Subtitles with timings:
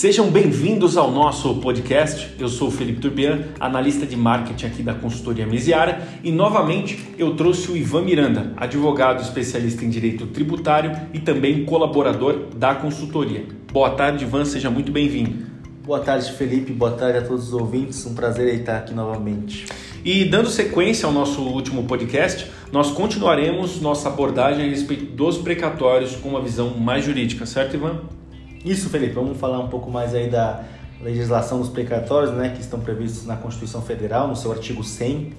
[0.00, 2.34] Sejam bem-vindos ao nosso podcast.
[2.38, 7.36] Eu sou o Felipe Turbian, analista de marketing aqui da consultoria Mesiara, e novamente eu
[7.36, 13.44] trouxe o Ivan Miranda, advogado especialista em direito tributário e também colaborador da consultoria.
[13.70, 15.44] Boa tarde, Ivan, seja muito bem-vindo.
[15.84, 16.72] Boa tarde, Felipe.
[16.72, 18.06] Boa tarde a todos os ouvintes.
[18.06, 19.66] Um prazer estar aqui novamente.
[20.02, 26.16] E dando sequência ao nosso último podcast, nós continuaremos nossa abordagem a respeito dos precatórios
[26.16, 28.00] com uma visão mais jurídica, certo, Ivan?
[28.64, 30.64] Isso, Felipe, vamos falar um pouco mais aí da
[31.00, 35.32] legislação dos precatórios, né, que estão previstos na Constituição Federal, no seu artigo 100,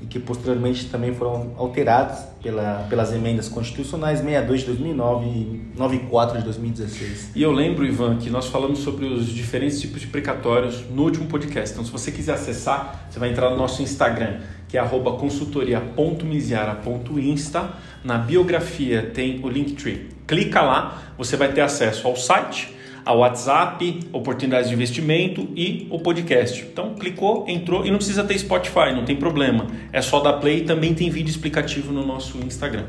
[0.00, 6.38] e que posteriormente também foram alterados pela, pelas emendas constitucionais 62 de 2009 e 94
[6.38, 7.32] de 2016.
[7.34, 11.26] E eu lembro, Ivan, que nós falamos sobre os diferentes tipos de precatórios no último
[11.26, 11.72] podcast.
[11.72, 14.36] Então, se você quiser acessar, você vai entrar no nosso Instagram,
[14.68, 17.70] que é consultoria.misiara.insta.
[18.04, 20.10] Na biografia tem o Linktree.
[20.26, 22.77] Clica lá, você vai ter acesso ao site,
[23.08, 26.68] ao WhatsApp, oportunidades de investimento e o podcast.
[26.70, 29.66] Então, clicou, entrou e não precisa ter Spotify, não tem problema.
[29.90, 32.84] É só dar play e também tem vídeo explicativo no nosso Instagram.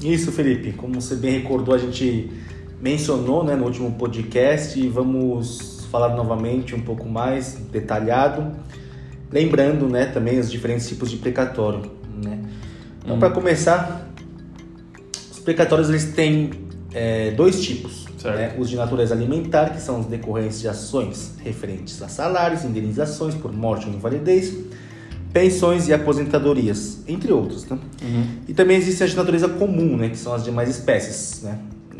[0.00, 0.74] Isso, Felipe.
[0.74, 2.30] Como você bem recordou, a gente
[2.80, 8.52] mencionou né, no último podcast e vamos falar novamente um pouco mais detalhado,
[9.32, 11.82] lembrando né, também os diferentes tipos de precatório.
[12.24, 12.44] Né?
[13.02, 13.18] Então, hum.
[13.18, 14.08] para começar,
[15.32, 16.50] os precatórios eles têm
[16.94, 18.05] é, dois tipos.
[18.34, 18.54] Né?
[18.58, 23.52] Os de natureza alimentar, que são os decorrentes de ações referentes a salários, indenizações por
[23.52, 24.54] morte ou invalidez,
[25.32, 27.66] pensões e aposentadorias, entre outros.
[27.66, 27.78] Né?
[28.02, 28.26] Uhum.
[28.48, 30.08] E também existem as de natureza comum, né?
[30.08, 31.42] que são as demais espécies.
[31.42, 31.58] Né?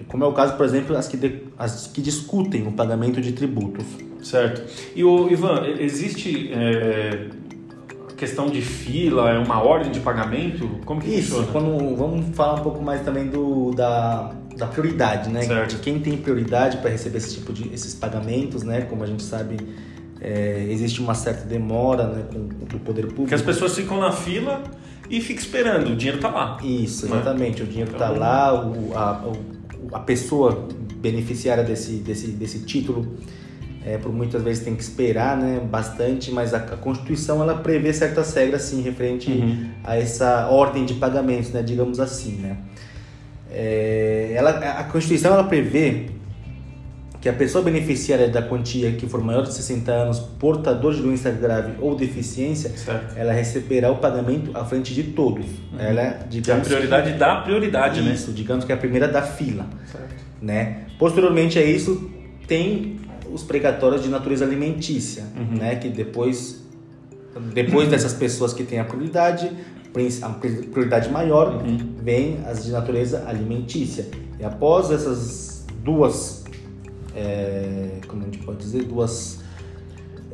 [0.08, 3.32] Como é o caso, por exemplo, as que, de, as que discutem o pagamento de
[3.32, 3.84] tributos.
[4.22, 4.62] Certo.
[4.94, 7.28] E o Ivan, existe é,
[8.16, 10.68] questão de fila, é uma ordem de pagamento?
[10.84, 11.52] Como que Isso, funciona?
[11.52, 15.42] Quando, vamos falar um pouco mais também do, da da prioridade, né?
[15.42, 15.76] Certo.
[15.76, 18.82] De quem tem prioridade para receber esse tipo de esses pagamentos, né?
[18.82, 19.56] Como a gente sabe,
[20.20, 23.22] é, existe uma certa demora né, com, do poder público.
[23.22, 24.62] Porque as pessoas ficam na fila
[25.10, 26.58] e ficam esperando, o dinheiro está lá.
[26.62, 27.20] Isso, né?
[27.20, 27.62] exatamente.
[27.62, 29.32] O dinheiro está então, lá, o, a,
[29.92, 30.66] a pessoa
[30.96, 33.16] beneficiária desse, desse, desse título
[33.86, 37.92] é, por muitas vezes tem que esperar né, bastante, mas a, a Constituição ela prevê
[37.92, 39.68] certas regras sim referente uhum.
[39.84, 42.56] a essa ordem de pagamentos, né, digamos assim, né.
[43.50, 46.06] É, ela, a Constituição ela prevê
[47.26, 51.28] que a pessoa beneficiária da quantia que for maior de 60 anos, portador de doença
[51.28, 53.18] grave ou deficiência, certo.
[53.18, 55.44] ela receberá o pagamento à frente de todos.
[55.44, 55.80] Uhum.
[55.80, 58.14] Ela, digamos, a prioridade que, da prioridade, isso, né?
[58.14, 59.66] Isso, digamos que é a primeira da fila.
[59.90, 60.14] Certo.
[60.40, 60.82] Né?
[61.00, 62.08] Posteriormente a isso,
[62.46, 63.00] tem
[63.32, 65.58] os precatórios de natureza alimentícia, uhum.
[65.58, 65.74] né?
[65.74, 66.64] que depois,
[67.52, 69.50] depois dessas pessoas que têm a prioridade,
[70.22, 71.78] a prioridade maior uhum.
[72.02, 74.06] vem as de natureza alimentícia.
[74.38, 76.44] E após essas duas,
[77.14, 79.40] é, como a gente pode dizer, duas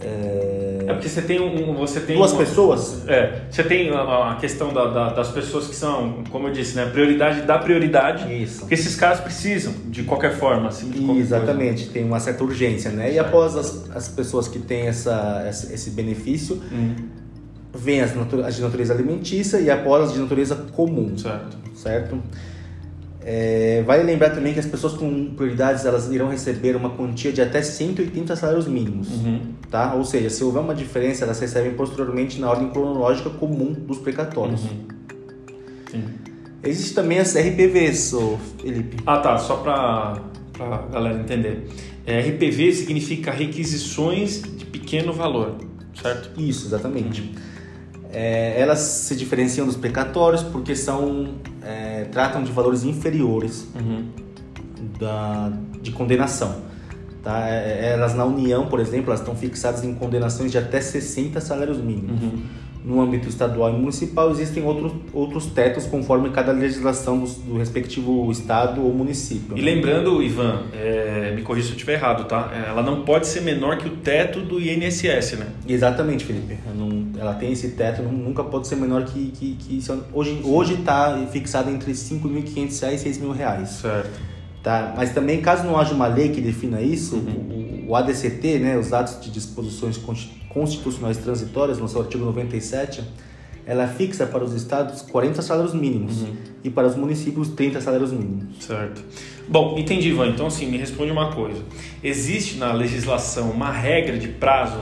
[0.04, 0.84] é...
[0.88, 3.08] é, porque você tem um, você tem duas uma, pessoas.
[3.08, 6.74] É, você tem a, a questão da, da, das pessoas que são, como eu disse,
[6.74, 8.32] né, prioridade da prioridade.
[8.42, 8.60] Isso.
[8.60, 10.90] Porque esses caras precisam de qualquer forma, assim.
[10.90, 11.92] De Exatamente, coisa.
[11.92, 13.12] tem uma certa urgência, né?
[13.12, 17.21] E após as, as pessoas que têm essa, esse benefício, uhum
[17.74, 18.12] vem as,
[18.44, 21.16] as de natureza alimentícia e após as de natureza comum.
[21.16, 21.56] Certo.
[21.74, 22.22] Certo?
[23.24, 27.40] É, vale lembrar também que as pessoas com prioridades elas irão receber uma quantia de
[27.40, 29.40] até 180 salários mínimos, uhum.
[29.70, 29.94] tá?
[29.94, 34.62] Ou seja, se houver uma diferença, elas recebem posteriormente na ordem cronológica comum dos precatórios.
[34.64, 36.04] Uhum.
[36.64, 38.12] Existe também as RPVs,
[38.60, 38.96] Felipe.
[39.06, 39.38] Ah, tá.
[39.38, 40.20] Só para
[40.58, 41.68] a galera entender.
[42.04, 45.56] É, RPV significa requisições de pequeno valor,
[46.00, 46.40] certo?
[46.40, 47.20] Isso, exatamente.
[47.20, 47.51] Uhum.
[48.12, 54.04] É, elas se diferenciam dos precatórios porque são é, tratam de valores inferiores uhum.
[54.98, 56.56] da, de condenação.
[57.22, 57.48] Tá?
[57.48, 61.40] É, é, elas na União, por exemplo, elas estão fixadas em condenações de até 60
[61.40, 62.22] salários mínimos.
[62.22, 62.42] Uhum
[62.84, 68.30] no âmbito estadual e municipal, existem outros, outros tetos conforme cada legislação do, do respectivo
[68.30, 69.56] estado ou município.
[69.56, 72.50] E lembrando, Ivan, é, me corrija se eu estiver errado, tá?
[72.66, 75.46] Ela não pode ser menor que o teto do INSS, né?
[75.69, 76.58] Exatamente, Felipe.
[77.22, 79.30] Ela, tem esse teto, nunca pode ser menor que.
[79.30, 79.80] que, que
[80.12, 83.66] hoje está fixado entre R$ 5.500 e R$ 6.000.
[83.66, 84.20] Certo.
[84.60, 84.92] Tá?
[84.96, 87.84] Mas também, caso não haja uma lei que defina isso, uhum.
[87.86, 90.00] o, o, ADCT, né, os atos de disposições
[90.48, 93.02] constitucionais transitórias, no seu artigo 97,
[93.64, 96.34] ela fixa para os estados 40 salários mínimos uhum.
[96.64, 98.64] e para os municípios 30 salários mínimos.
[98.64, 99.02] Certo.
[99.48, 100.28] Bom, entendi, Ivan.
[100.28, 101.62] Então, assim, me responde uma coisa.
[102.02, 104.80] Existe na legislação uma regra de prazo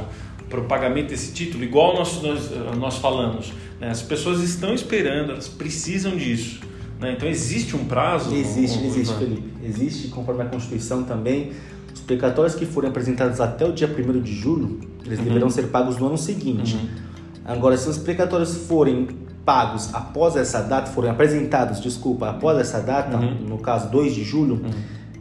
[0.51, 3.53] para o pagamento desse título, igual nós, nós, nós falamos.
[3.81, 3.89] Né?
[3.89, 6.61] As pessoas estão esperando, elas precisam disso.
[7.01, 7.13] Né?
[7.13, 8.35] Então existe um prazo?
[8.35, 9.49] Existe, existe, Felipe.
[9.65, 11.53] Existe, conforme a Constituição também,
[11.95, 15.25] Os precatórios que forem apresentados até o dia 1 de julho, eles uhum.
[15.25, 16.75] deverão ser pagos no ano seguinte.
[16.75, 16.89] Uhum.
[17.45, 19.09] Agora, se os precatórios forem
[19.45, 23.47] pagos após essa data, forem apresentados, desculpa, após essa data, uhum.
[23.49, 24.71] no caso 2 de julho, uhum.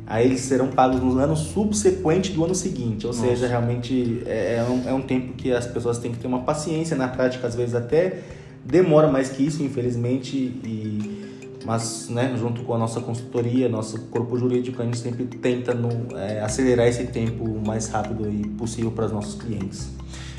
[0.09, 3.05] Aí eles serão pagos no ano subsequente do ano seguinte.
[3.05, 3.27] Ou Nossa.
[3.27, 6.39] seja, realmente é, é um, é um tempo que as pessoas têm que ter uma
[6.39, 8.19] paciência, na prática às vezes até
[8.65, 11.19] demora mais que isso, infelizmente, e
[11.65, 16.17] mas né, junto com a nossa consultoria, nosso corpo jurídico, a gente sempre tenta no,
[16.17, 18.25] é, acelerar esse tempo o mais rápido
[18.57, 19.91] possível para os nossos clientes.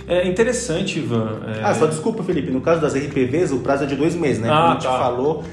[0.09, 1.41] É interessante, Ivan.
[1.47, 1.63] É...
[1.63, 2.51] Ah, só desculpa, Felipe.
[2.51, 4.49] No caso das RPVs, o prazo é de dois meses, né?
[4.49, 4.99] Como ah, a gente tá.
[4.99, 5.45] falou,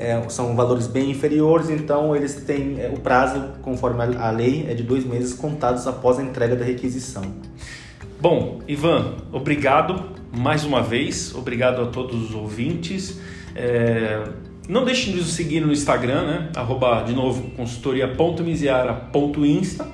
[0.00, 4.72] é, são valores bem inferiores, então eles têm é, o prazo, conforme a lei, é
[4.72, 7.22] de dois meses contados após a entrega da requisição.
[8.18, 13.20] Bom, Ivan, obrigado mais uma vez, obrigado a todos os ouvintes.
[13.54, 14.24] É,
[14.66, 16.48] não deixem de nos seguir no Instagram, né?
[16.56, 19.86] Arroba, de novo, consultoria.misiara.insta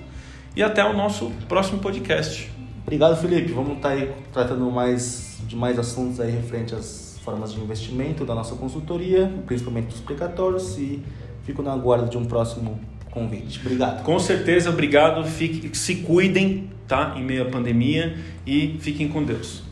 [0.55, 2.49] e até o nosso próximo podcast.
[2.83, 3.51] Obrigado, Felipe.
[3.51, 8.37] Vamos estar aí tratando mais de mais assuntos aí referente às formas de investimento da
[8.37, 11.03] nossa consultoria, principalmente dos precatórios e
[11.43, 12.79] fico na guarda de um próximo
[13.11, 13.59] convite.
[13.61, 14.05] Obrigado.
[14.05, 15.25] Com certeza, obrigado.
[15.25, 17.15] Fique, se cuidem, tá?
[17.17, 19.66] Em meio à pandemia e fiquem com Deus.